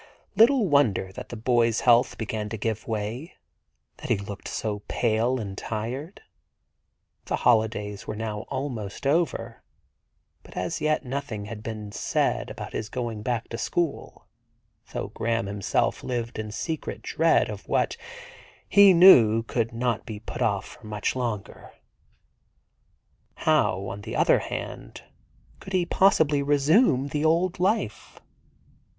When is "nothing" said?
11.05-11.45